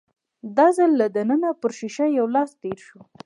[0.57, 2.99] دا ځل له دننه پر ښيښه يو لاس تېر شو.